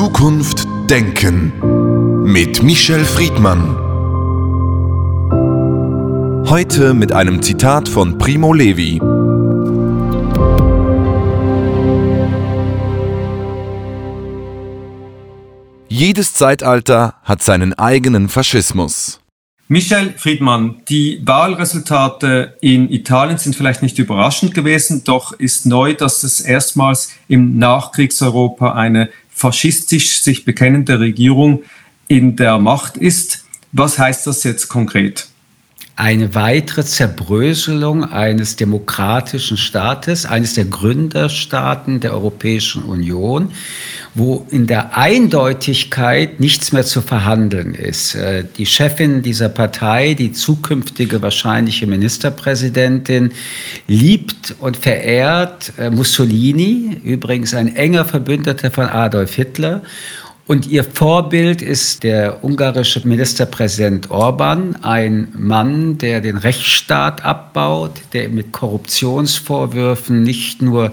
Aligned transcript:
Zukunft 0.00 0.66
denken 0.88 1.52
mit 2.24 2.62
Michel 2.62 3.04
Friedmann. 3.04 3.76
Heute 6.48 6.94
mit 6.94 7.12
einem 7.12 7.42
Zitat 7.42 7.86
von 7.86 8.16
Primo 8.16 8.54
Levi. 8.54 8.98
Jedes 15.90 16.32
Zeitalter 16.32 17.16
hat 17.22 17.42
seinen 17.42 17.74
eigenen 17.74 18.30
Faschismus. 18.30 19.20
Michel 19.68 20.14
Friedmann, 20.16 20.80
die 20.88 21.20
Wahlresultate 21.24 22.56
in 22.62 22.90
Italien 22.90 23.36
sind 23.36 23.54
vielleicht 23.54 23.82
nicht 23.82 23.98
überraschend 23.98 24.54
gewesen, 24.54 25.04
doch 25.04 25.32
ist 25.32 25.66
neu, 25.66 25.92
dass 25.92 26.24
es 26.24 26.40
erstmals 26.40 27.12
im 27.28 27.58
Nachkriegseuropa 27.58 28.72
eine 28.72 29.10
faschistisch 29.40 30.20
sich 30.20 30.44
bekennende 30.44 31.00
Regierung 31.00 31.62
in 32.08 32.36
der 32.36 32.58
Macht 32.58 32.98
ist. 32.98 33.46
Was 33.72 33.98
heißt 33.98 34.26
das 34.26 34.44
jetzt 34.44 34.68
konkret? 34.68 35.29
Eine 35.96 36.34
weitere 36.34 36.84
Zerbröselung 36.84 38.04
eines 38.04 38.56
demokratischen 38.56 39.56
Staates, 39.56 40.24
eines 40.24 40.54
der 40.54 40.64
Gründerstaaten 40.64 42.00
der 42.00 42.14
Europäischen 42.14 42.84
Union, 42.84 43.50
wo 44.14 44.46
in 44.50 44.66
der 44.66 44.96
Eindeutigkeit 44.96 46.40
nichts 46.40 46.72
mehr 46.72 46.84
zu 46.84 47.02
verhandeln 47.02 47.74
ist. 47.74 48.14
Äh, 48.14 48.44
die 48.56 48.66
Chefin 48.66 49.22
dieser 49.22 49.48
Partei, 49.48 50.14
die 50.14 50.32
zukünftige 50.32 51.22
wahrscheinliche 51.22 51.86
Ministerpräsidentin, 51.86 53.32
liebt 53.86 54.54
und 54.58 54.76
verehrt 54.76 55.72
äh, 55.78 55.90
Mussolini, 55.90 57.00
übrigens 57.04 57.54
ein 57.54 57.76
enger 57.76 58.04
Verbündeter 58.04 58.70
von 58.70 58.86
Adolf 58.86 59.34
Hitler, 59.34 59.82
und 60.50 60.66
ihr 60.66 60.82
Vorbild 60.82 61.62
ist 61.62 62.02
der 62.02 62.42
ungarische 62.42 63.06
Ministerpräsident 63.06 64.10
Orban, 64.10 64.74
ein 64.82 65.28
Mann, 65.38 65.96
der 65.98 66.20
den 66.20 66.36
Rechtsstaat 66.36 67.24
abbaut, 67.24 67.92
der 68.12 68.30
mit 68.30 68.50
Korruptionsvorwürfen 68.50 70.24
nicht 70.24 70.60
nur 70.60 70.90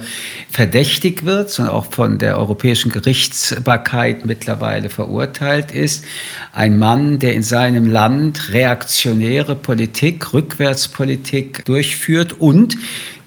verdächtig 0.52 1.26
wird, 1.26 1.50
sondern 1.50 1.74
auch 1.74 1.88
von 1.92 2.20
der 2.20 2.38
europäischen 2.38 2.92
Gerichtsbarkeit 2.92 4.28
mittlerweile 4.28 4.92
verurteilt 4.92 5.72
ist. 5.72 6.06
Ein 6.54 6.78
Mann, 6.78 7.18
der 7.18 7.34
in 7.34 7.42
seinem 7.42 7.90
Land 7.90 8.54
reaktionäre 8.54 9.56
Politik, 9.56 10.36
Rückwärtspolitik 10.36 11.66
durchführt 11.66 12.40
und 12.40 12.78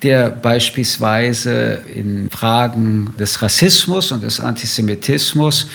der 0.02 0.30
beispielsweise 0.30 1.82
in 1.94 2.30
Fragen 2.30 3.14
des 3.18 3.42
Rassismus 3.42 4.12
und 4.12 4.22
des 4.22 4.40
Antisemitismus 4.40 5.66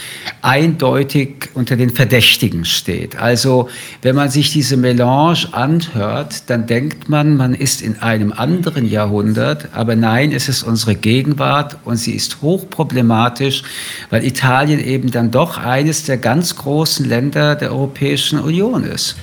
eindeutig 0.42 1.50
unter 1.54 1.76
den 1.76 1.92
Verdächtigen 1.92 2.66
steht. 2.66 3.18
Also 3.18 3.70
wenn 4.02 4.16
man 4.16 4.30
sich 4.30 4.52
diese 4.52 4.78
Melange 4.78 5.48
anhört, 5.52 6.50
dann 6.50 6.66
denkt 6.66 7.08
man, 7.08 7.38
man 7.38 7.54
ist 7.54 7.82
in 7.82 8.00
einem 8.02 8.32
anderen 8.32 8.88
Jahrhundert, 8.88 9.70
aber 9.74 9.96
nein, 9.96 10.32
es 10.32 10.50
ist 10.50 10.64
unsere 10.64 10.96
Gegenwart 10.96 11.78
und 11.86 11.98
sie 11.98 12.14
ist 12.14 12.42
hochproblematisch, 12.42 13.64
weil 14.10 14.26
Italien 14.26 14.80
eben 14.80 15.12
dann 15.12 15.30
doch 15.30 15.58
eines 15.58 16.04
der 16.04 16.18
ganz 16.18 16.56
großen 16.56 17.06
Länder 17.06 17.56
der 17.56 17.72
Europäischen 17.72 18.40
Union 18.40 18.84
ist. 18.86 19.16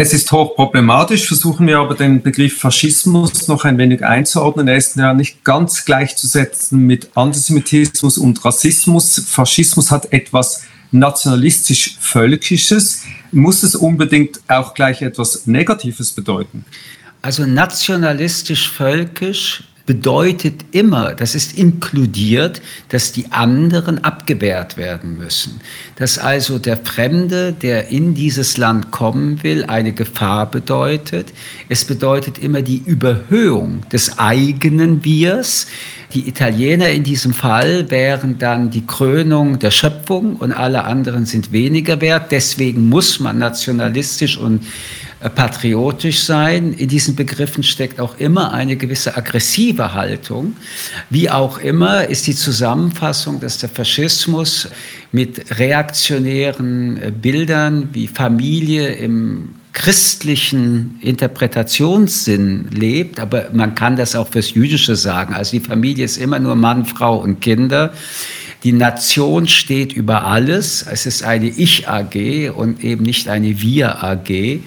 Es 0.00 0.12
ist 0.12 0.30
hochproblematisch, 0.30 1.26
versuchen 1.26 1.66
wir 1.66 1.80
aber 1.80 1.96
den 1.96 2.22
Begriff 2.22 2.60
Faschismus 2.60 3.48
noch 3.48 3.64
ein 3.64 3.78
wenig 3.78 4.04
einzuordnen. 4.04 4.68
Er 4.68 4.76
ist 4.76 4.94
ja 4.94 5.12
nicht 5.12 5.42
ganz 5.42 5.84
gleichzusetzen 5.84 6.86
mit 6.86 7.10
Antisemitismus 7.16 8.16
und 8.16 8.44
Rassismus. 8.44 9.20
Faschismus 9.26 9.90
hat 9.90 10.12
etwas 10.12 10.62
nationalistisch-völkisches. 10.92 13.02
Muss 13.32 13.64
es 13.64 13.74
unbedingt 13.74 14.38
auch 14.46 14.72
gleich 14.72 15.02
etwas 15.02 15.48
Negatives 15.48 16.12
bedeuten? 16.12 16.64
Also 17.20 17.44
nationalistisch-völkisch 17.44 19.64
bedeutet 19.88 20.66
immer, 20.72 21.14
das 21.14 21.34
ist 21.34 21.56
inkludiert, 21.56 22.60
dass 22.90 23.10
die 23.12 23.32
anderen 23.32 24.04
abgewehrt 24.04 24.76
werden 24.76 25.16
müssen. 25.16 25.62
Dass 25.96 26.18
also 26.18 26.58
der 26.58 26.76
Fremde, 26.76 27.54
der 27.54 27.88
in 27.88 28.14
dieses 28.14 28.58
Land 28.58 28.90
kommen 28.90 29.42
will, 29.42 29.64
eine 29.64 29.94
Gefahr 29.94 30.50
bedeutet. 30.50 31.32
Es 31.70 31.86
bedeutet 31.86 32.36
immer 32.36 32.60
die 32.60 32.82
Überhöhung 32.84 33.80
des 33.90 34.18
eigenen 34.18 35.06
Wirs. 35.06 35.68
Die 36.12 36.28
Italiener 36.28 36.90
in 36.90 37.02
diesem 37.02 37.32
Fall 37.32 37.90
wären 37.90 38.38
dann 38.38 38.68
die 38.68 38.84
Krönung 38.86 39.58
der 39.58 39.70
Schöpfung 39.70 40.36
und 40.36 40.52
alle 40.52 40.84
anderen 40.84 41.24
sind 41.24 41.50
weniger 41.50 42.02
wert. 42.02 42.30
Deswegen 42.30 42.90
muss 42.90 43.20
man 43.20 43.38
nationalistisch 43.38 44.36
und 44.36 44.66
patriotisch 45.34 46.20
sein. 46.20 46.72
In 46.72 46.88
diesen 46.88 47.16
Begriffen 47.16 47.62
steckt 47.62 48.00
auch 48.00 48.18
immer 48.18 48.52
eine 48.52 48.76
gewisse 48.76 49.16
aggressive 49.16 49.94
Haltung. 49.94 50.56
Wie 51.10 51.28
auch 51.28 51.58
immer 51.58 52.06
ist 52.06 52.26
die 52.26 52.36
Zusammenfassung, 52.36 53.40
dass 53.40 53.58
der 53.58 53.68
Faschismus 53.68 54.68
mit 55.10 55.58
reaktionären 55.58 57.02
äh, 57.02 57.10
Bildern 57.10 57.88
wie 57.92 58.06
Familie 58.06 58.94
im 58.94 59.54
christlichen 59.72 60.98
Interpretationssinn 61.02 62.68
lebt, 62.72 63.20
aber 63.20 63.50
man 63.52 63.76
kann 63.76 63.96
das 63.96 64.16
auch 64.16 64.26
fürs 64.26 64.52
Jüdische 64.54 64.96
sagen. 64.96 65.34
Also 65.34 65.52
die 65.52 65.64
Familie 65.64 66.04
ist 66.04 66.16
immer 66.16 66.40
nur 66.40 66.56
Mann, 66.56 66.84
Frau 66.84 67.18
und 67.18 67.40
Kinder. 67.40 67.92
Die 68.64 68.72
Nation 68.72 69.46
steht 69.46 69.92
über 69.92 70.24
alles. 70.24 70.84
Es 70.90 71.06
ist 71.06 71.22
eine 71.22 71.46
Ich-AG 71.46 72.50
und 72.56 72.82
eben 72.82 73.04
nicht 73.04 73.28
eine 73.28 73.60
Wir-AG. 73.60 74.60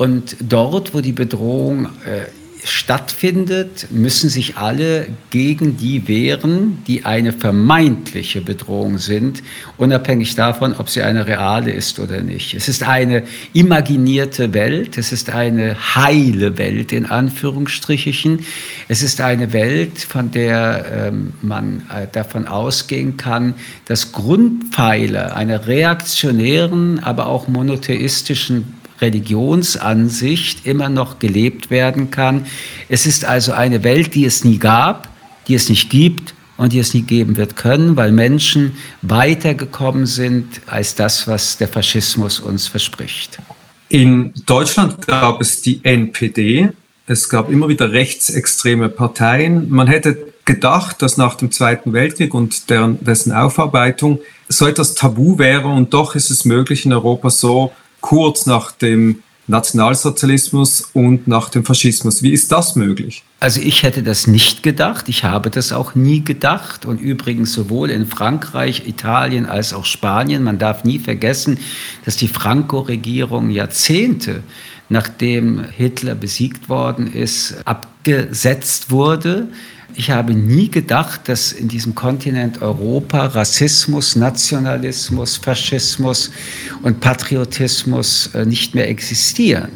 Und 0.00 0.36
dort, 0.40 0.94
wo 0.94 1.02
die 1.02 1.12
Bedrohung 1.12 1.84
äh, 2.06 2.24
stattfindet, 2.64 3.88
müssen 3.90 4.30
sich 4.30 4.56
alle 4.56 5.08
gegen 5.28 5.76
die 5.76 6.08
wehren, 6.08 6.78
die 6.86 7.04
eine 7.04 7.34
vermeintliche 7.34 8.40
Bedrohung 8.40 8.96
sind, 8.96 9.42
unabhängig 9.76 10.36
davon, 10.36 10.74
ob 10.78 10.88
sie 10.88 11.02
eine 11.02 11.26
reale 11.26 11.70
ist 11.70 11.98
oder 11.98 12.22
nicht. 12.22 12.54
Es 12.54 12.66
ist 12.66 12.82
eine 12.82 13.24
imaginierte 13.52 14.54
Welt, 14.54 14.96
es 14.96 15.12
ist 15.12 15.28
eine 15.28 15.76
heile 15.94 16.56
Welt 16.56 16.92
in 16.92 17.04
Anführungsstrichen. 17.04 18.46
Es 18.88 19.02
ist 19.02 19.20
eine 19.20 19.52
Welt, 19.52 19.98
von 19.98 20.30
der 20.30 21.10
ähm, 21.10 21.34
man 21.42 21.82
äh, 21.94 22.06
davon 22.10 22.46
ausgehen 22.46 23.18
kann, 23.18 23.52
dass 23.84 24.12
Grundpfeiler 24.12 25.36
einer 25.36 25.66
reaktionären, 25.66 27.00
aber 27.00 27.26
auch 27.26 27.48
monotheistischen 27.48 28.79
Religionsansicht 29.00 30.66
immer 30.66 30.88
noch 30.88 31.18
gelebt 31.18 31.70
werden 31.70 32.10
kann. 32.10 32.46
Es 32.88 33.06
ist 33.06 33.24
also 33.24 33.52
eine 33.52 33.84
Welt, 33.84 34.14
die 34.14 34.24
es 34.24 34.44
nie 34.44 34.58
gab, 34.58 35.08
die 35.48 35.54
es 35.54 35.68
nicht 35.68 35.90
gibt 35.90 36.34
und 36.56 36.72
die 36.72 36.78
es 36.78 36.92
nie 36.92 37.02
geben 37.02 37.36
wird 37.36 37.56
können, 37.56 37.96
weil 37.96 38.12
Menschen 38.12 38.72
weitergekommen 39.02 40.06
sind 40.06 40.60
als 40.66 40.94
das, 40.94 41.26
was 41.26 41.56
der 41.56 41.68
Faschismus 41.68 42.38
uns 42.38 42.66
verspricht. 42.66 43.38
In 43.88 44.32
Deutschland 44.46 45.06
gab 45.06 45.40
es 45.40 45.62
die 45.62 45.80
NPD. 45.82 46.70
Es 47.06 47.28
gab 47.28 47.50
immer 47.50 47.68
wieder 47.68 47.90
rechtsextreme 47.90 48.88
Parteien. 48.88 49.68
Man 49.70 49.88
hätte 49.88 50.16
gedacht, 50.44 51.02
dass 51.02 51.16
nach 51.16 51.34
dem 51.34 51.50
Zweiten 51.50 51.92
Weltkrieg 51.92 52.34
und 52.34 52.70
deren, 52.70 53.02
dessen 53.04 53.32
Aufarbeitung 53.32 54.20
so 54.48 54.66
etwas 54.66 54.94
tabu 54.94 55.38
wäre 55.38 55.68
und 55.68 55.94
doch 55.94 56.14
ist 56.14 56.30
es 56.30 56.44
möglich, 56.44 56.84
in 56.84 56.92
Europa 56.92 57.30
so 57.30 57.72
kurz 58.00 58.46
nach 58.46 58.72
dem 58.72 59.22
Nationalsozialismus 59.50 60.90
und 60.92 61.26
nach 61.28 61.50
dem 61.50 61.64
Faschismus. 61.64 62.22
Wie 62.22 62.32
ist 62.32 62.52
das 62.52 62.76
möglich? 62.76 63.24
Also 63.40 63.60
ich 63.60 63.82
hätte 63.82 64.02
das 64.02 64.26
nicht 64.26 64.62
gedacht. 64.62 65.08
Ich 65.08 65.24
habe 65.24 65.50
das 65.50 65.72
auch 65.72 65.94
nie 65.94 66.24
gedacht. 66.24 66.86
Und 66.86 67.00
übrigens 67.00 67.52
sowohl 67.52 67.90
in 67.90 68.06
Frankreich, 68.06 68.86
Italien 68.86 69.46
als 69.46 69.74
auch 69.74 69.84
Spanien. 69.84 70.42
Man 70.42 70.58
darf 70.58 70.84
nie 70.84 70.98
vergessen, 70.98 71.58
dass 72.04 72.16
die 72.16 72.28
Franco-Regierung 72.28 73.50
Jahrzehnte 73.50 74.42
nachdem 74.90 75.64
Hitler 75.64 76.14
besiegt 76.14 76.68
worden 76.68 77.10
ist, 77.10 77.54
abgesetzt 77.64 78.90
wurde. 78.90 79.48
Ich 79.94 80.10
habe 80.10 80.34
nie 80.34 80.70
gedacht, 80.70 81.28
dass 81.28 81.52
in 81.52 81.68
diesem 81.68 81.94
Kontinent 81.94 82.60
Europa 82.60 83.26
Rassismus, 83.26 84.16
Nationalismus, 84.16 85.36
Faschismus 85.36 86.30
und 86.82 87.00
Patriotismus 87.00 88.30
äh, 88.34 88.44
nicht 88.44 88.74
mehr 88.74 88.88
existieren. 88.88 89.70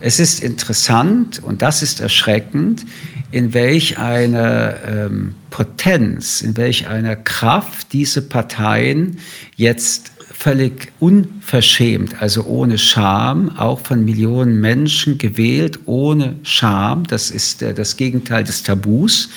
Es 0.00 0.20
ist 0.20 0.42
interessant 0.42 1.42
und 1.42 1.62
das 1.62 1.82
ist 1.82 2.00
erschreckend, 2.00 2.84
in 3.30 3.52
welch 3.52 3.98
einer 3.98 4.76
ähm, 4.86 5.34
Potenz, 5.50 6.42
in 6.42 6.56
welch 6.56 6.86
einer 6.86 7.16
Kraft 7.16 7.92
diese 7.92 8.22
Parteien 8.22 9.18
jetzt 9.56 10.12
völlig 10.44 10.92
unverschämt, 11.00 12.20
also 12.20 12.44
ohne 12.44 12.76
Scham, 12.76 13.56
auch 13.56 13.80
von 13.80 14.04
Millionen 14.04 14.60
Menschen 14.60 15.16
gewählt, 15.16 15.78
ohne 15.86 16.36
Scham, 16.42 17.06
das 17.06 17.30
ist 17.30 17.62
äh, 17.62 17.72
das 17.72 17.96
Gegenteil 17.96 18.44
des 18.44 18.62
Tabus, 18.62 19.30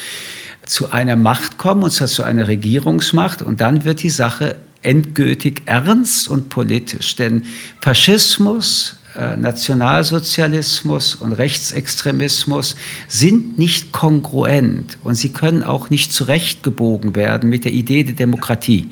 zu 0.65 0.91
einer 0.91 1.15
Macht 1.15 1.57
kommen, 1.57 1.83
und 1.83 1.91
zwar 1.91 2.09
zu 2.09 2.23
einer 2.23 2.49
Regierungsmacht, 2.49 3.41
und 3.41 3.61
dann 3.61 3.85
wird 3.85 4.03
die 4.03 4.09
Sache 4.09 4.57
endgültig 4.81 5.61
ernst 5.65 6.27
und 6.27 6.49
politisch. 6.49 7.15
Denn 7.15 7.43
Faschismus, 7.79 8.96
Nationalsozialismus 9.37 11.15
und 11.15 11.33
Rechtsextremismus 11.33 12.75
sind 13.07 13.57
nicht 13.57 13.91
kongruent 13.91 14.97
und 15.03 15.15
sie 15.15 15.29
können 15.29 15.63
auch 15.63 15.89
nicht 15.89 16.13
zurechtgebogen 16.13 17.15
werden 17.15 17.49
mit 17.49 17.65
der 17.65 17.71
Idee 17.73 18.03
der 18.03 18.15
Demokratie. 18.15 18.89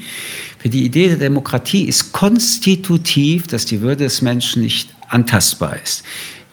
Für 0.57 0.69
die 0.69 0.83
Idee 0.83 1.10
der 1.10 1.18
Demokratie 1.18 1.83
ist 1.83 2.12
konstitutiv, 2.12 3.48
dass 3.48 3.66
die 3.66 3.81
Würde 3.81 4.06
des 4.06 4.24
Menschen 4.24 4.63
nicht 4.63 4.89
antastbar 5.10 5.77
ist. 5.83 6.04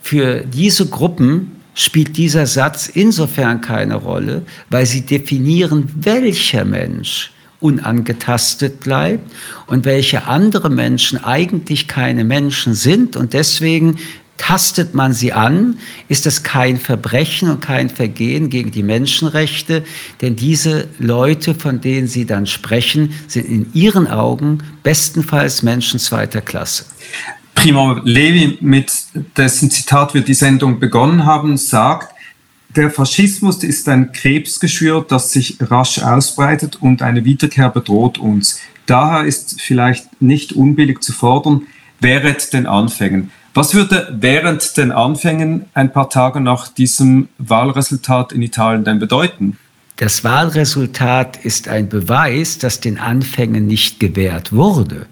Für 0.02 0.40
diese 0.40 0.86
Gruppen 0.86 1.52
spielt 1.74 2.16
dieser 2.18 2.46
Satz 2.46 2.88
insofern 2.88 3.62
keine 3.62 3.94
Rolle, 3.94 4.42
weil 4.68 4.84
sie 4.84 5.02
definieren, 5.02 5.90
welcher 5.94 6.64
Mensch 6.64 7.32
unangetastet 7.62 8.80
bleibt 8.80 9.30
und 9.66 9.84
welche 9.84 10.26
andere 10.26 10.70
Menschen 10.70 11.22
eigentlich 11.22 11.88
keine 11.88 12.24
Menschen 12.24 12.74
sind 12.74 13.16
und 13.16 13.32
deswegen 13.32 13.98
tastet 14.42 14.92
man 14.94 15.12
sie 15.12 15.32
an, 15.32 15.78
ist 16.08 16.26
es 16.26 16.42
kein 16.42 16.78
Verbrechen 16.78 17.48
und 17.48 17.60
kein 17.60 17.88
Vergehen 17.88 18.50
gegen 18.50 18.72
die 18.72 18.82
Menschenrechte, 18.82 19.84
denn 20.20 20.34
diese 20.34 20.88
Leute, 20.98 21.54
von 21.54 21.80
denen 21.80 22.08
Sie 22.08 22.26
dann 22.26 22.46
sprechen, 22.46 23.14
sind 23.28 23.46
in 23.46 23.72
Ihren 23.72 24.08
Augen 24.08 24.58
bestenfalls 24.82 25.62
Menschen 25.62 26.00
zweiter 26.00 26.40
Klasse. 26.40 26.86
Primo 27.54 28.00
Levi, 28.02 28.58
mit 28.60 28.90
dessen 29.36 29.70
Zitat 29.70 30.14
wir 30.14 30.22
die 30.22 30.34
Sendung 30.34 30.80
begonnen 30.80 31.24
haben, 31.24 31.56
sagt, 31.56 32.12
der 32.76 32.90
Faschismus 32.90 33.62
ist 33.62 33.88
ein 33.88 34.12
Krebsgeschwür, 34.12 35.04
das 35.06 35.32
sich 35.32 35.58
rasch 35.60 35.98
ausbreitet 36.02 36.78
und 36.80 37.02
eine 37.02 37.24
Wiederkehr 37.24 37.68
bedroht 37.68 38.18
uns. 38.18 38.60
Daher 38.86 39.24
ist 39.24 39.60
vielleicht 39.60 40.22
nicht 40.22 40.52
unbillig 40.52 41.02
zu 41.02 41.12
fordern, 41.12 41.62
während 42.00 42.52
den 42.52 42.66
Anfängen. 42.66 43.30
Was 43.54 43.74
würde 43.74 44.16
während 44.18 44.76
den 44.76 44.92
Anfängen 44.92 45.66
ein 45.74 45.92
paar 45.92 46.08
Tage 46.08 46.40
nach 46.40 46.68
diesem 46.68 47.28
Wahlresultat 47.38 48.32
in 48.32 48.42
Italien 48.42 48.84
denn 48.84 48.98
bedeuten? 48.98 49.58
Das 49.96 50.24
Wahlresultat 50.24 51.44
ist 51.44 51.68
ein 51.68 51.88
Beweis, 51.88 52.58
dass 52.58 52.80
den 52.80 52.98
Anfängen 52.98 53.66
nicht 53.66 54.00
gewährt 54.00 54.52
wurde. 54.52 55.06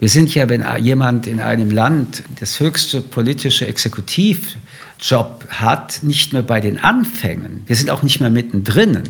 Wir 0.00 0.08
sind 0.08 0.34
ja, 0.34 0.48
wenn 0.48 0.64
jemand 0.80 1.28
in 1.28 1.40
einem 1.40 1.70
Land 1.70 2.24
das 2.40 2.58
höchste 2.58 3.00
politische 3.00 3.66
Exekutiv 3.66 4.56
Job 5.00 5.46
hat, 5.50 6.02
nicht 6.02 6.32
mehr 6.32 6.42
bei 6.42 6.60
den 6.60 6.78
Anfängen. 6.78 7.62
Wir 7.66 7.76
sind 7.76 7.90
auch 7.90 8.02
nicht 8.02 8.20
mehr 8.20 8.30
mittendrin 8.30 9.02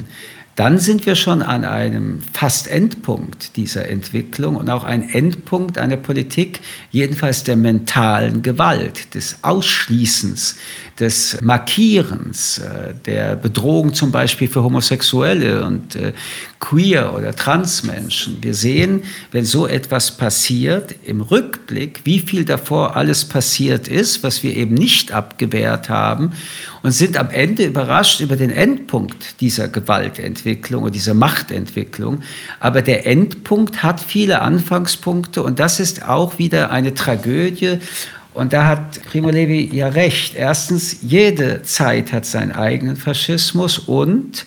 dann 0.57 0.79
sind 0.79 1.05
wir 1.05 1.17
schon 1.17 1.43
an 1.43 1.65
einem 1.65 2.21
fast 2.33 2.69
Endpunkt 2.69 3.57
dieser 3.57 3.89
Entwicklung 3.89 4.55
und 4.55 4.71
auch 4.71 4.85
ein 4.85 5.09
Endpunkt 5.09 5.79
einer 5.79 5.97
Politik, 5.97 6.61
jedenfalls 6.93 7.43
der 7.43 7.57
mentalen 7.57 8.43
Gewalt, 8.43 9.15
des 9.15 9.39
Ausschließens, 9.43 10.57
des 11.01 11.39
Markierens, 11.41 12.59
äh, 12.59 12.95
der 13.05 13.35
Bedrohung 13.37 13.95
zum 13.95 14.13
Beispiel 14.13 14.49
für 14.49 14.63
Homosexuelle 14.63 15.65
und 15.65 15.97
äh, 15.97 16.13
Queer- 16.61 17.15
oder 17.15 17.35
Transmenschen. 17.35 18.39
Wir 18.41 18.55
sehen, 18.55 19.03
wenn 19.33 19.45
so 19.45 19.67
etwas 19.67 20.17
passiert, 20.17 20.95
im 21.05 21.21
Rückblick, 21.21 22.03
wie 22.05 22.21
viel 22.21 22.45
davor 22.45 22.97
alles 22.97 23.25
passiert 23.25 23.89
ist, 23.89 24.23
was 24.23 24.43
wir 24.43 24.57
eben 24.57 24.75
nicht 24.75 25.13
abgewehrt 25.13 25.89
haben 25.89 26.33
und 26.83 26.93
sind 26.93 27.17
am 27.17 27.31
Ende 27.31 27.65
überrascht 27.65 28.21
über 28.21 28.37
den 28.37 28.51
Endpunkt 28.51 29.41
dieser 29.41 29.69
Gewaltentwicklung 29.69 30.85
und 30.85 30.95
dieser 30.95 31.15
Machtentwicklung. 31.15 32.23
Aber 32.61 32.83
der 32.83 33.07
Endpunkt 33.07 33.83
hat 33.83 34.01
viele 34.01 34.43
Anfangspunkte 34.43 35.43
und 35.43 35.59
das 35.59 35.81
ist 35.81 36.07
auch 36.09 36.39
wieder 36.39 36.71
eine 36.71 36.95
Tragödie. 36.95 37.79
Und 38.35 38.53
da 38.53 38.67
hat 38.67 39.03
Primo 39.05 39.31
Levi 39.31 39.71
ja 39.73 39.89
recht. 39.89 40.35
Erstens, 40.35 40.99
jede 41.03 41.63
Zeit 41.63 42.13
hat 42.13 42.27
seinen 42.27 42.53
eigenen 42.53 42.97
Faschismus 42.97 43.79
und 43.79 44.45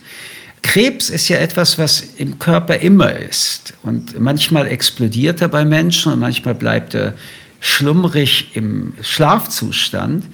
Krebs 0.61 1.09
ist 1.09 1.29
ja 1.29 1.37
etwas, 1.37 1.77
was 1.77 2.01
im 2.17 2.39
Körper 2.39 2.77
immer 2.77 3.13
ist. 3.13 3.73
Und 3.83 4.19
manchmal 4.19 4.67
explodiert 4.67 5.41
er 5.41 5.47
bei 5.47 5.63
Menschen 5.63 6.11
und 6.11 6.19
manchmal 6.19 6.55
bleibt 6.55 6.93
er 6.93 7.13
schlummrig 7.61 8.51
im 8.53 8.93
Schlafzustand. 9.01 10.25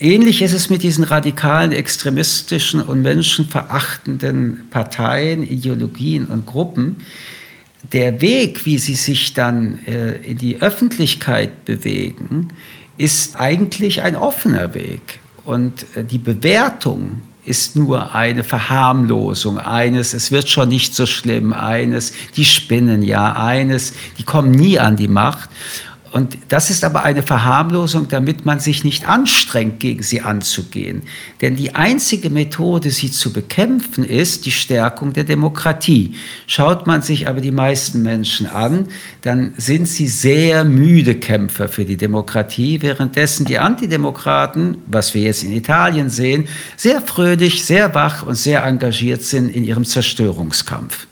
Ähnlich 0.00 0.42
ist 0.42 0.54
es 0.54 0.70
mit 0.70 0.82
diesen 0.82 1.04
radikalen, 1.04 1.72
extremistischen 1.72 2.80
und 2.80 3.02
menschenverachtenden 3.02 4.68
Parteien, 4.70 5.42
Ideologien 5.42 6.26
und 6.26 6.46
Gruppen. 6.46 6.96
Der 7.92 8.20
Weg, 8.20 8.64
wie 8.64 8.78
sie 8.78 8.94
sich 8.94 9.34
dann 9.34 9.80
äh, 9.86 10.12
in 10.18 10.38
die 10.38 10.62
Öffentlichkeit 10.62 11.64
bewegen, 11.64 12.48
ist 12.98 13.40
eigentlich 13.40 14.02
ein 14.02 14.16
offener 14.16 14.74
Weg. 14.74 15.20
Und 15.44 15.86
äh, 15.96 16.04
die 16.04 16.18
Bewertung 16.18 17.22
ist 17.44 17.76
nur 17.76 18.14
eine 18.14 18.44
Verharmlosung, 18.44 19.58
eines, 19.58 20.12
es 20.12 20.30
wird 20.30 20.50
schon 20.50 20.68
nicht 20.68 20.94
so 20.94 21.06
schlimm, 21.06 21.54
eines, 21.54 22.12
die 22.36 22.44
spinnen 22.44 23.02
ja, 23.02 23.32
eines, 23.32 23.94
die 24.18 24.22
kommen 24.22 24.50
nie 24.50 24.78
an 24.78 24.96
die 24.96 25.08
Macht. 25.08 25.48
Und 26.10 26.38
das 26.48 26.70
ist 26.70 26.84
aber 26.84 27.02
eine 27.04 27.22
Verharmlosung, 27.22 28.08
damit 28.08 28.46
man 28.46 28.60
sich 28.60 28.82
nicht 28.82 29.06
anstrengt, 29.08 29.78
gegen 29.80 30.02
sie 30.02 30.22
anzugehen. 30.22 31.02
Denn 31.42 31.56
die 31.56 31.74
einzige 31.74 32.30
Methode, 32.30 32.90
sie 32.90 33.10
zu 33.10 33.32
bekämpfen, 33.32 34.04
ist 34.04 34.46
die 34.46 34.50
Stärkung 34.50 35.12
der 35.12 35.24
Demokratie. 35.24 36.14
Schaut 36.46 36.86
man 36.86 37.02
sich 37.02 37.28
aber 37.28 37.40
die 37.40 37.50
meisten 37.50 38.02
Menschen 38.02 38.46
an, 38.46 38.86
dann 39.22 39.52
sind 39.58 39.86
sie 39.86 40.08
sehr 40.08 40.64
müde 40.64 41.16
Kämpfer 41.16 41.68
für 41.68 41.84
die 41.84 41.96
Demokratie, 41.96 42.80
währenddessen 42.80 43.44
die 43.44 43.58
Antidemokraten, 43.58 44.78
was 44.86 45.12
wir 45.12 45.22
jetzt 45.22 45.44
in 45.44 45.52
Italien 45.52 46.08
sehen, 46.08 46.48
sehr 46.76 47.02
fröhlich, 47.02 47.64
sehr 47.64 47.94
wach 47.94 48.24
und 48.24 48.36
sehr 48.36 48.64
engagiert 48.64 49.22
sind 49.22 49.54
in 49.54 49.64
ihrem 49.64 49.84
Zerstörungskampf. 49.84 51.06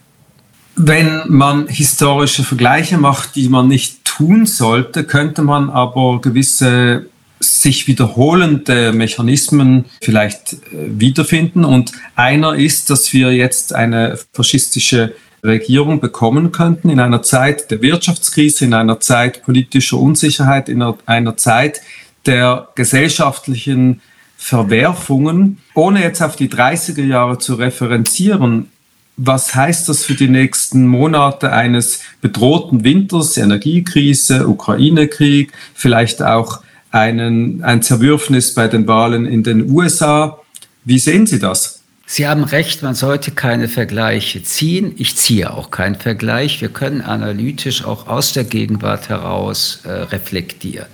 Wenn 0.76 1.23
man 1.28 1.69
historische 1.69 2.44
Vergleiche 2.44 2.99
macht, 2.99 3.34
die 3.34 3.49
man 3.49 3.67
nicht 3.67 4.05
tun 4.05 4.44
sollte, 4.46 5.05
könnte 5.05 5.43
man 5.43 5.70
aber 5.70 6.20
gewisse 6.20 7.06
sich 7.40 7.87
wiederholende 7.87 8.93
Mechanismen 8.93 9.87
vielleicht 10.00 10.55
äh, 10.55 10.58
wiederfinden. 10.73 11.64
Und 11.64 11.93
einer 12.14 12.55
ist, 12.55 12.90
dass 12.90 13.12
wir 13.12 13.32
jetzt 13.32 13.75
eine 13.75 14.19
faschistische 14.32 15.14
Regierung 15.44 16.00
bekommen 16.00 16.52
könnten 16.52 16.90
in 16.90 17.00
einer 17.00 17.23
Zeit 17.23 17.70
der 17.70 17.82
Wirtschaftskrise, 17.82 18.64
in 18.64 18.75
einer 18.75 19.00
Zeit 19.00 19.45
politischer 19.45 19.99
Unsicherheit, 19.99 20.68
in 20.68 20.83
einer 21.06 21.37
Zeit 21.37 21.80
der 22.25 22.68
gesellschaftlichen 22.75 24.00
Verwerfungen. 24.37 25.59
Ohne 25.75 26.02
jetzt 26.02 26.23
auf 26.23 26.37
die 26.37 26.49
30er 26.49 27.04
Jahre 27.04 27.38
zu 27.38 27.54
referenzieren, 27.54 28.71
was 29.16 29.54
heißt 29.54 29.88
das 29.88 30.04
für 30.04 30.14
die 30.14 30.28
nächsten 30.28 30.87
Monate 30.87 31.52
eines 31.52 32.00
bedrohten 32.20 32.85
Winters, 32.85 33.37
Energiekrise, 33.37 34.46
Ukraine-Krieg, 34.46 35.52
vielleicht 35.75 36.23
auch 36.23 36.61
einen, 36.90 37.64
ein 37.64 37.82
Zerwürfnis 37.82 38.54
bei 38.54 38.68
den 38.68 38.87
Wahlen 38.87 39.26
in 39.26 39.42
den 39.42 39.70
USA? 39.70 40.38
Wie 40.85 40.99
sehen 40.99 41.26
Sie 41.26 41.38
das? 41.38 41.82
Sie 42.08 42.28
haben 42.28 42.44
recht, 42.44 42.85
man 42.85 42.94
sollte 42.94 43.32
keine 43.32 43.66
Vergleiche 43.66 44.42
ziehen. 44.42 44.94
Ich 44.96 45.16
ziehe 45.16 45.52
auch 45.52 45.73
keinen 45.73 45.96
Vergleich. 45.96 46.61
Wir 46.61 46.68
können 46.68 47.00
analytisch 47.00 47.85
auch 47.85 48.06
aus 48.06 48.32
der 48.32 48.44
Gegenwart 48.44 49.08
heraus 49.08 49.80
äh, 49.82 49.90
reflektieren. 49.90 50.87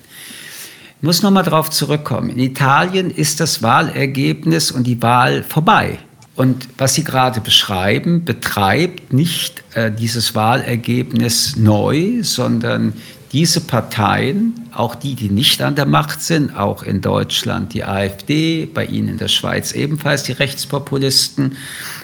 Ich 0.96 1.02
muss 1.02 1.22
nochmal 1.22 1.42
darauf 1.42 1.68
zurückkommen. 1.68 2.30
In 2.30 2.38
Italien 2.38 3.10
ist 3.10 3.40
das 3.40 3.62
Wahlergebnis 3.62 4.70
und 4.70 4.86
die 4.86 5.02
Wahl 5.02 5.42
vorbei. 5.42 5.98
Und 6.34 6.68
was 6.78 6.94
Sie 6.94 7.04
gerade 7.04 7.40
beschreiben, 7.40 8.24
betreibt 8.24 9.12
nicht 9.12 9.62
äh, 9.74 9.92
dieses 9.92 10.34
Wahlergebnis 10.34 11.56
neu, 11.56 12.22
sondern 12.22 12.94
diese 13.32 13.62
Parteien, 13.62 14.68
auch 14.72 14.94
die, 14.94 15.14
die 15.14 15.30
nicht 15.30 15.62
an 15.62 15.74
der 15.74 15.86
Macht 15.86 16.20
sind, 16.20 16.54
auch 16.54 16.82
in 16.82 17.00
Deutschland 17.00 17.72
die 17.72 17.84
AfD, 17.84 18.66
bei 18.66 18.84
Ihnen 18.84 19.08
in 19.08 19.18
der 19.18 19.28
Schweiz 19.28 19.72
ebenfalls 19.72 20.22
die 20.24 20.32
Rechtspopulisten, 20.32 21.56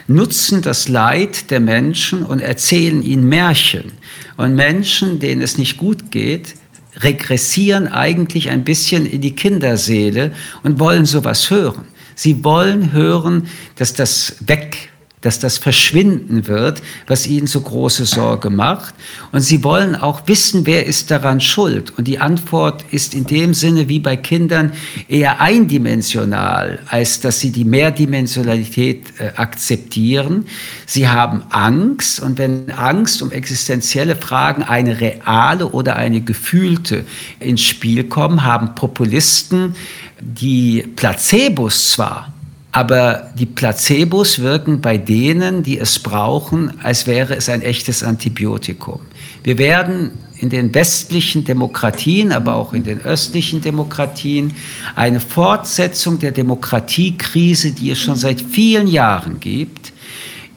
nutzen 0.06 0.62
das 0.62 0.88
Leid 0.88 1.50
der 1.50 1.60
Menschen 1.60 2.24
und 2.24 2.40
erzählen 2.40 3.02
ihnen 3.02 3.28
Märchen. 3.28 3.92
Und 4.38 4.54
Menschen, 4.54 5.20
denen 5.20 5.42
es 5.42 5.58
nicht 5.58 5.76
gut 5.76 6.10
geht, 6.10 6.54
regressieren 6.96 7.88
eigentlich 7.88 8.48
ein 8.48 8.64
bisschen 8.64 9.04
in 9.04 9.20
die 9.20 9.36
Kinderseele 9.36 10.32
und 10.62 10.80
wollen 10.80 11.04
sowas 11.04 11.50
hören. 11.50 11.84
Sie 12.18 12.42
wollen 12.42 12.90
hören, 12.90 13.46
dass 13.76 13.94
das 13.94 14.34
weg 14.40 14.90
dass 15.20 15.38
das 15.38 15.58
verschwinden 15.58 16.46
wird, 16.46 16.82
was 17.06 17.26
ihnen 17.26 17.46
so 17.46 17.60
große 17.60 18.04
Sorge 18.04 18.50
macht. 18.50 18.94
Und 19.32 19.40
sie 19.40 19.64
wollen 19.64 19.96
auch 19.96 20.22
wissen, 20.26 20.66
wer 20.66 20.86
ist 20.86 21.10
daran 21.10 21.40
schuld. 21.40 21.96
Und 21.98 22.06
die 22.06 22.18
Antwort 22.18 22.84
ist 22.90 23.14
in 23.14 23.24
dem 23.24 23.54
Sinne 23.54 23.88
wie 23.88 23.98
bei 23.98 24.16
Kindern 24.16 24.72
eher 25.08 25.40
eindimensional, 25.40 26.80
als 26.88 27.20
dass 27.20 27.40
sie 27.40 27.50
die 27.50 27.64
Mehrdimensionalität 27.64 29.06
äh, 29.18 29.32
akzeptieren. 29.36 30.46
Sie 30.86 31.08
haben 31.08 31.42
Angst 31.50 32.20
und 32.20 32.38
wenn 32.38 32.70
Angst 32.70 33.22
um 33.22 33.32
existenzielle 33.32 34.16
Fragen 34.16 34.62
eine 34.62 35.00
reale 35.00 35.68
oder 35.68 35.96
eine 35.96 36.20
gefühlte 36.20 37.04
ins 37.40 37.62
Spiel 37.62 38.04
kommen, 38.04 38.44
haben 38.44 38.74
Populisten 38.74 39.74
die 40.20 40.82
Placebos 40.96 41.92
zwar, 41.92 42.32
aber 42.72 43.30
die 43.38 43.46
Placebos 43.46 44.40
wirken 44.40 44.80
bei 44.80 44.98
denen, 44.98 45.62
die 45.62 45.78
es 45.78 45.98
brauchen, 45.98 46.72
als 46.82 47.06
wäre 47.06 47.34
es 47.34 47.48
ein 47.48 47.62
echtes 47.62 48.02
Antibiotikum. 48.02 49.00
Wir 49.42 49.56
werden 49.58 50.10
in 50.36 50.50
den 50.50 50.74
westlichen 50.74 51.44
Demokratien, 51.44 52.30
aber 52.30 52.54
auch 52.54 52.72
in 52.72 52.84
den 52.84 53.00
östlichen 53.00 53.60
Demokratien 53.60 54.52
eine 54.94 55.20
Fortsetzung 55.20 56.18
der 56.18 56.30
Demokratiekrise, 56.30 57.72
die 57.72 57.90
es 57.90 58.00
schon 58.00 58.16
seit 58.16 58.40
vielen 58.40 58.86
Jahren 58.86 59.40
gibt, 59.40 59.92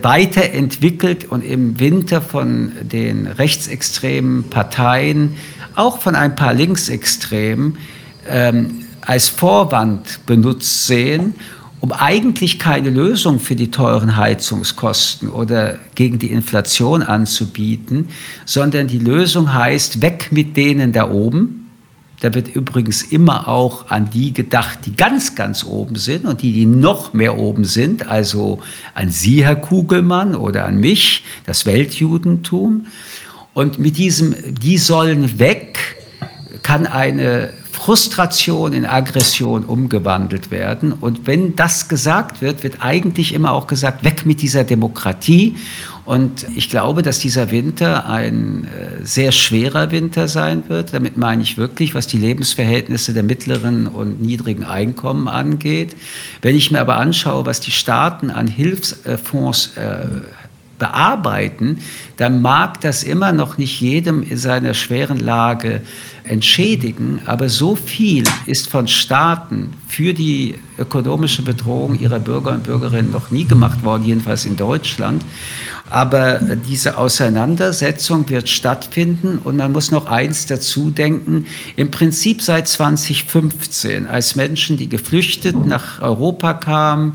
weiterentwickelt 0.01 1.25
und 1.25 1.43
im 1.43 1.79
Winter 1.79 2.21
von 2.21 2.73
den 2.81 3.27
rechtsextremen 3.27 4.43
Parteien, 4.49 5.35
auch 5.75 6.01
von 6.01 6.15
ein 6.15 6.35
paar 6.35 6.53
Linksextremen, 6.53 7.77
ähm, 8.27 8.85
als 9.01 9.29
Vorwand 9.29 10.25
benutzt 10.25 10.85
sehen 10.85 11.33
um 11.81 11.91
eigentlich 11.91 12.59
keine 12.59 12.91
Lösung 12.91 13.39
für 13.39 13.55
die 13.55 13.71
teuren 13.71 14.15
Heizungskosten 14.15 15.29
oder 15.29 15.79
gegen 15.95 16.19
die 16.19 16.31
Inflation 16.31 17.01
anzubieten, 17.01 18.09
sondern 18.45 18.87
die 18.87 18.99
Lösung 18.99 19.51
heißt, 19.51 20.01
weg 20.01 20.27
mit 20.29 20.55
denen 20.55 20.93
da 20.93 21.09
oben. 21.09 21.57
Da 22.19 22.35
wird 22.35 22.49
übrigens 22.49 23.01
immer 23.01 23.47
auch 23.47 23.89
an 23.89 24.11
die 24.11 24.31
gedacht, 24.31 24.85
die 24.85 24.95
ganz, 24.95 25.33
ganz 25.33 25.63
oben 25.63 25.95
sind 25.95 26.25
und 26.25 26.43
die, 26.43 26.53
die 26.53 26.67
noch 26.67 27.13
mehr 27.13 27.39
oben 27.39 27.65
sind, 27.65 28.07
also 28.07 28.59
an 28.93 29.09
Sie, 29.09 29.43
Herr 29.43 29.55
Kugelmann, 29.55 30.35
oder 30.35 30.65
an 30.65 30.79
mich, 30.79 31.23
das 31.47 31.65
Weltjudentum. 31.65 32.85
Und 33.55 33.79
mit 33.79 33.97
diesem, 33.97 34.35
die 34.61 34.77
sollen 34.77 35.39
weg, 35.39 35.79
kann 36.61 36.85
eine 36.85 37.49
Frustration 37.83 38.73
in 38.73 38.85
Aggression 38.85 39.65
umgewandelt 39.65 40.51
werden. 40.51 40.93
Und 40.93 41.25
wenn 41.25 41.55
das 41.55 41.87
gesagt 41.87 42.39
wird, 42.39 42.61
wird 42.61 42.75
eigentlich 42.81 43.33
immer 43.33 43.53
auch 43.53 43.65
gesagt, 43.65 44.03
weg 44.03 44.23
mit 44.23 44.43
dieser 44.43 44.63
Demokratie. 44.63 45.55
Und 46.05 46.45
ich 46.55 46.69
glaube, 46.69 47.01
dass 47.01 47.17
dieser 47.17 47.49
Winter 47.49 48.07
ein 48.07 48.65
äh, 48.65 49.03
sehr 49.03 49.31
schwerer 49.31 49.89
Winter 49.89 50.27
sein 50.27 50.63
wird. 50.67 50.93
Damit 50.93 51.17
meine 51.17 51.41
ich 51.41 51.57
wirklich, 51.57 51.95
was 51.95 52.05
die 52.05 52.19
Lebensverhältnisse 52.19 53.15
der 53.15 53.23
mittleren 53.23 53.87
und 53.87 54.21
niedrigen 54.21 54.63
Einkommen 54.63 55.27
angeht. 55.27 55.95
Wenn 56.43 56.55
ich 56.55 56.69
mir 56.69 56.81
aber 56.81 56.97
anschaue, 56.97 57.47
was 57.47 57.61
die 57.61 57.71
Staaten 57.71 58.29
an 58.29 58.45
Hilfsfonds 58.45 59.75
äh, 59.75 60.05
bearbeiten, 60.81 61.77
dann 62.17 62.41
mag 62.41 62.81
das 62.81 63.03
immer 63.03 63.31
noch 63.31 63.59
nicht 63.59 63.79
jedem 63.79 64.23
in 64.23 64.37
seiner 64.37 64.73
schweren 64.73 65.19
Lage 65.19 65.81
entschädigen, 66.23 67.21
aber 67.25 67.49
so 67.49 67.75
viel 67.75 68.23
ist 68.47 68.67
von 68.67 68.87
Staaten 68.87 69.73
für 69.87 70.13
die 70.13 70.55
ökonomische 70.79 71.43
Bedrohung 71.43 71.99
ihrer 71.99 72.19
Bürger 72.19 72.51
und 72.51 72.63
Bürgerinnen 72.63 73.11
noch 73.11 73.29
nie 73.29 73.45
gemacht 73.45 73.83
worden, 73.83 74.05
jedenfalls 74.05 74.45
in 74.45 74.55
Deutschland. 74.55 75.23
Aber 75.89 76.39
diese 76.39 76.97
Auseinandersetzung 76.97 78.27
wird 78.29 78.49
stattfinden 78.49 79.37
und 79.43 79.57
man 79.57 79.71
muss 79.71 79.91
noch 79.91 80.07
eins 80.07 80.47
dazu 80.47 80.89
denken. 80.89 81.45
Im 81.75 81.91
Prinzip 81.91 82.41
seit 82.41 82.67
2015, 82.67 84.07
als 84.07 84.35
Menschen, 84.35 84.77
die 84.77 84.89
geflüchtet 84.89 85.65
nach 85.65 86.01
Europa 86.01 86.53
kamen, 86.53 87.13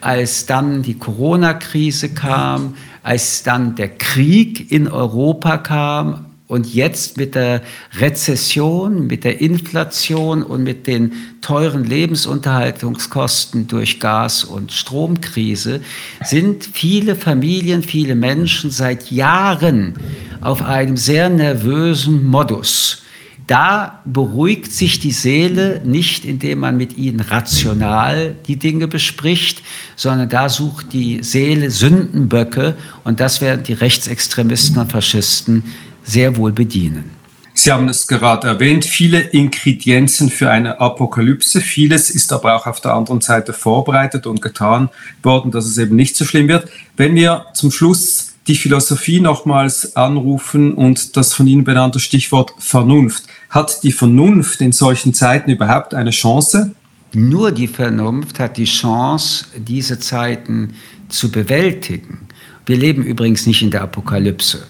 als 0.00 0.46
dann 0.46 0.82
die 0.82 0.98
Corona-Krise 0.98 2.10
kam, 2.10 2.74
als 3.04 3.44
dann 3.44 3.76
der 3.76 3.90
Krieg 3.90 4.72
in 4.72 4.88
Europa 4.88 5.58
kam 5.58 6.26
und 6.46 6.74
jetzt 6.74 7.16
mit 7.16 7.34
der 7.34 7.62
Rezession, 7.98 9.06
mit 9.06 9.24
der 9.24 9.40
Inflation 9.40 10.42
und 10.42 10.62
mit 10.62 10.86
den 10.86 11.12
teuren 11.40 11.84
Lebensunterhaltungskosten 11.84 13.66
durch 13.66 14.00
Gas- 14.00 14.44
und 14.44 14.72
Stromkrise 14.72 15.80
sind 16.22 16.64
viele 16.64 17.14
Familien, 17.14 17.82
viele 17.82 18.14
Menschen 18.14 18.70
seit 18.70 19.10
Jahren 19.10 19.94
auf 20.40 20.62
einem 20.62 20.96
sehr 20.96 21.28
nervösen 21.28 22.26
Modus. 22.26 23.03
Da 23.46 24.00
beruhigt 24.06 24.72
sich 24.72 25.00
die 25.00 25.12
Seele 25.12 25.82
nicht, 25.84 26.24
indem 26.24 26.60
man 26.60 26.78
mit 26.78 26.96
ihnen 26.96 27.20
rational 27.20 28.36
die 28.46 28.56
Dinge 28.56 28.88
bespricht, 28.88 29.62
sondern 29.96 30.30
da 30.30 30.48
sucht 30.48 30.94
die 30.94 31.22
Seele 31.22 31.70
Sündenböcke 31.70 32.74
und 33.04 33.20
das 33.20 33.42
werden 33.42 33.62
die 33.62 33.74
Rechtsextremisten 33.74 34.78
und 34.78 34.92
Faschisten 34.92 35.64
sehr 36.04 36.36
wohl 36.36 36.52
bedienen. 36.52 37.10
Sie 37.56 37.70
haben 37.70 37.88
es 37.88 38.06
gerade 38.06 38.48
erwähnt, 38.48 38.84
viele 38.84 39.20
Ingredienzen 39.20 40.28
für 40.28 40.50
eine 40.50 40.80
Apokalypse. 40.80 41.60
Vieles 41.60 42.10
ist 42.10 42.32
aber 42.32 42.56
auch 42.56 42.66
auf 42.66 42.80
der 42.80 42.94
anderen 42.94 43.20
Seite 43.20 43.52
vorbereitet 43.52 44.26
und 44.26 44.42
getan 44.42 44.88
worden, 45.22 45.52
dass 45.52 45.66
es 45.66 45.78
eben 45.78 45.94
nicht 45.94 46.16
so 46.16 46.24
schlimm 46.24 46.48
wird. 46.48 46.68
Wenn 46.96 47.14
wir 47.14 47.46
zum 47.54 47.70
Schluss 47.70 48.33
die 48.46 48.56
Philosophie 48.56 49.20
nochmals 49.20 49.96
anrufen 49.96 50.74
und 50.74 51.16
das 51.16 51.32
von 51.32 51.46
Ihnen 51.46 51.64
benannte 51.64 52.00
Stichwort 52.00 52.52
Vernunft. 52.58 53.24
Hat 53.48 53.82
die 53.82 53.92
Vernunft 53.92 54.60
in 54.60 54.72
solchen 54.72 55.14
Zeiten 55.14 55.50
überhaupt 55.50 55.94
eine 55.94 56.10
Chance? 56.10 56.74
Nur 57.14 57.52
die 57.52 57.68
Vernunft 57.68 58.40
hat 58.40 58.56
die 58.56 58.64
Chance, 58.64 59.46
diese 59.56 59.98
Zeiten 59.98 60.74
zu 61.08 61.30
bewältigen. 61.30 62.26
Wir 62.66 62.76
leben 62.76 63.02
übrigens 63.02 63.46
nicht 63.46 63.62
in 63.62 63.70
der 63.70 63.82
Apokalypse. 63.82 64.66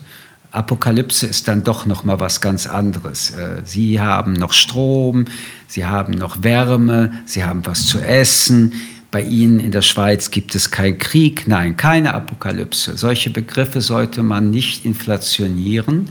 Apokalypse 0.54 1.26
ist 1.26 1.48
dann 1.48 1.64
doch 1.64 1.84
noch 1.84 2.04
mal 2.04 2.20
was 2.20 2.40
ganz 2.40 2.68
anderes. 2.68 3.30
Äh, 3.30 3.62
sie 3.64 4.00
haben 4.00 4.34
noch 4.34 4.52
Strom, 4.52 5.24
sie 5.66 5.84
haben 5.84 6.12
noch 6.12 6.44
Wärme, 6.44 7.12
sie 7.24 7.44
haben 7.44 7.66
was 7.66 7.86
zu 7.86 7.98
essen, 7.98 8.72
bei 9.14 9.22
Ihnen 9.22 9.60
in 9.60 9.70
der 9.70 9.82
Schweiz 9.82 10.32
gibt 10.32 10.56
es 10.56 10.72
keinen 10.72 10.98
Krieg, 10.98 11.46
nein, 11.46 11.76
keine 11.76 12.14
Apokalypse. 12.14 12.96
Solche 12.96 13.30
Begriffe 13.30 13.80
sollte 13.80 14.24
man 14.24 14.50
nicht 14.50 14.84
inflationieren. 14.84 16.08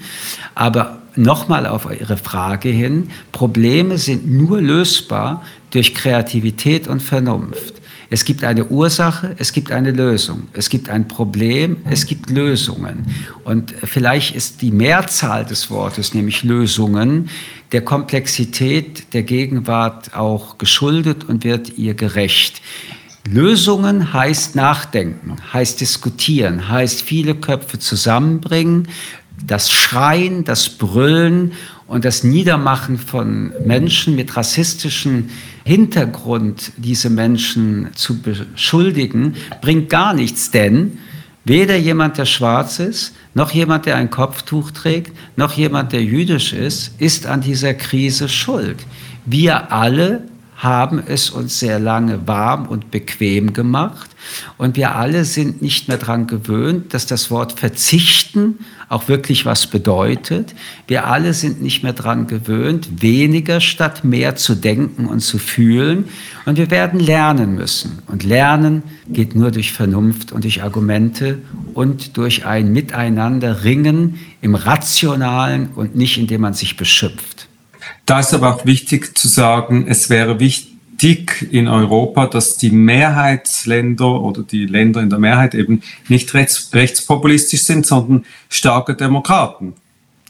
Aber 0.55 1.01
nochmal 1.17 1.67
auf 1.67 1.85
Ihre 1.99 2.15
Frage 2.15 2.69
hin, 2.69 3.09
Probleme 3.33 3.97
sind 3.97 4.31
nur 4.31 4.61
lösbar 4.61 5.43
durch 5.71 5.93
Kreativität 5.93 6.87
und 6.87 7.01
Vernunft. 7.01 7.73
Es 8.09 8.23
gibt 8.23 8.45
eine 8.45 8.67
Ursache, 8.67 9.35
es 9.37 9.51
gibt 9.51 9.73
eine 9.73 9.91
Lösung. 9.91 10.43
Es 10.53 10.69
gibt 10.69 10.87
ein 10.87 11.05
Problem, 11.07 11.77
es 11.89 12.05
gibt 12.05 12.29
Lösungen. 12.29 13.07
Und 13.43 13.73
vielleicht 13.83 14.33
ist 14.33 14.61
die 14.61 14.71
Mehrzahl 14.71 15.43
des 15.43 15.69
Wortes, 15.69 16.13
nämlich 16.13 16.43
Lösungen, 16.43 17.29
der 17.73 17.81
Komplexität 17.81 19.13
der 19.13 19.23
Gegenwart 19.23 20.15
auch 20.15 20.57
geschuldet 20.57 21.23
und 21.25 21.43
wird 21.43 21.77
ihr 21.77 21.95
gerecht. 21.95 22.61
Lösungen 23.27 24.13
heißt 24.13 24.55
nachdenken, 24.55 25.37
heißt 25.51 25.81
diskutieren, 25.81 26.69
heißt 26.69 27.01
viele 27.01 27.35
Köpfe 27.35 27.79
zusammenbringen, 27.79 28.87
das 29.45 29.71
Schreien, 29.71 30.43
das 30.43 30.69
Brüllen 30.69 31.53
und 31.87 32.05
das 32.05 32.23
Niedermachen 32.23 32.97
von 32.97 33.53
Menschen 33.65 34.15
mit 34.15 34.37
rassistischem 34.37 35.29
Hintergrund, 35.63 36.73
diese 36.77 37.09
Menschen 37.09 37.89
zu 37.95 38.21
beschuldigen, 38.21 39.35
bringt 39.61 39.89
gar 39.89 40.13
nichts, 40.13 40.51
denn 40.51 40.99
weder 41.45 41.75
jemand, 41.75 42.17
der 42.17 42.25
schwarz 42.25 42.79
ist, 42.79 43.15
noch 43.33 43.51
jemand, 43.51 43.85
der 43.85 43.95
ein 43.95 44.09
Kopftuch 44.09 44.71
trägt, 44.71 45.11
noch 45.35 45.53
jemand, 45.53 45.91
der 45.91 46.03
jüdisch 46.03 46.53
ist, 46.53 46.99
ist 46.99 47.25
an 47.25 47.41
dieser 47.41 47.73
Krise 47.73 48.29
schuld. 48.29 48.77
Wir 49.25 49.71
alle 49.71 50.23
haben 50.63 51.03
es 51.05 51.29
uns 51.29 51.59
sehr 51.59 51.77
lange 51.77 52.25
warm 52.25 52.67
und 52.67 52.89
bequem 52.89 53.53
gemacht. 53.53 54.09
Und 54.57 54.77
wir 54.77 54.95
alle 54.95 55.25
sind 55.25 55.61
nicht 55.61 55.89
mehr 55.89 55.97
daran 55.97 56.25
gewöhnt, 56.25 56.93
dass 56.93 57.05
das 57.05 57.29
Wort 57.29 57.59
verzichten 57.59 58.59
auch 58.87 59.09
wirklich 59.09 59.45
was 59.45 59.67
bedeutet. 59.67 60.55
Wir 60.87 61.07
alle 61.07 61.33
sind 61.33 61.61
nicht 61.61 61.83
mehr 61.83 61.93
daran 61.93 62.27
gewöhnt, 62.27 63.01
weniger 63.01 63.59
statt 63.59 64.05
mehr 64.05 64.35
zu 64.35 64.55
denken 64.55 65.07
und 65.07 65.19
zu 65.19 65.37
fühlen. 65.37 66.05
Und 66.45 66.57
wir 66.57 66.71
werden 66.71 66.99
lernen 66.99 67.55
müssen. 67.55 67.99
Und 68.07 68.23
lernen 68.23 68.83
geht 69.09 69.35
nur 69.35 69.51
durch 69.51 69.73
Vernunft 69.73 70.31
und 70.31 70.45
durch 70.45 70.63
Argumente 70.63 71.39
und 71.73 72.17
durch 72.17 72.45
ein 72.45 72.71
Miteinander 72.71 73.63
ringen 73.63 74.19
im 74.41 74.55
Rationalen 74.55 75.69
und 75.75 75.95
nicht 75.95 76.17
indem 76.17 76.41
man 76.41 76.53
sich 76.53 76.77
beschimpft. 76.77 77.47
Da 78.05 78.19
ist 78.19 78.33
aber 78.33 78.55
auch 78.55 78.65
wichtig 78.65 79.17
zu 79.17 79.27
sagen, 79.27 79.85
es 79.87 80.09
wäre 80.09 80.39
wichtig, 80.39 80.73
in 81.51 81.67
Europa, 81.67 82.27
dass 82.27 82.55
die 82.55 82.71
Mehrheitsländer 82.71 84.21
oder 84.21 84.41
die 84.41 84.65
Länder 84.65 85.01
in 85.01 85.09
der 85.09 85.19
Mehrheit 85.19 85.53
eben 85.53 85.81
nicht 86.07 86.33
rechts, 86.33 86.69
rechtspopulistisch 86.73 87.63
sind, 87.63 87.85
sondern 87.85 88.23
starke 88.47 88.95
Demokraten. 88.95 89.73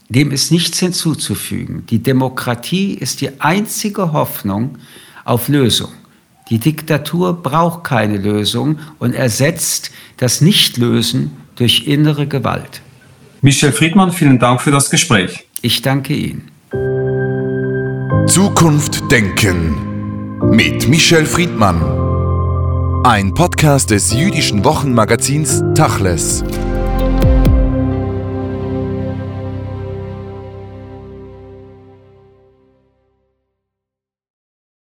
Dem 0.08 0.32
ist 0.32 0.50
nichts 0.50 0.80
hinzuzufügen. 0.80 1.86
Die 1.90 2.02
Demokratie 2.02 2.94
ist 2.94 3.20
die 3.20 3.40
einzige 3.40 4.12
Hoffnung 4.12 4.78
auf 5.24 5.48
Lösung. 5.48 5.92
Die 6.50 6.58
Diktatur 6.58 7.42
braucht 7.42 7.84
keine 7.84 8.18
Lösung 8.18 8.78
und 8.98 9.14
ersetzt 9.14 9.90
das 10.18 10.40
Nichtlösen 10.40 11.32
durch 11.56 11.86
innere 11.86 12.26
Gewalt. 12.26 12.82
Michel 13.40 13.72
Friedmann, 13.72 14.12
vielen 14.12 14.38
Dank 14.38 14.60
für 14.60 14.70
das 14.70 14.90
Gespräch. 14.90 15.46
Ich 15.62 15.82
danke 15.82 16.14
Ihnen. 16.14 16.50
Zukunft 18.26 19.10
denken 19.10 20.50
mit 20.50 20.88
Michel 20.88 21.24
Friedmann. 21.24 21.82
Ein 23.04 23.34
Podcast 23.34 23.90
des 23.90 24.12
jüdischen 24.12 24.64
Wochenmagazins 24.64 25.62
Tachles. 25.74 26.42